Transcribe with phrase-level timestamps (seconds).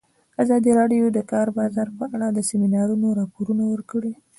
[0.43, 4.13] ازادي راډیو د د کار بازار په اړه د سیمینارونو راپورونه ورکړي.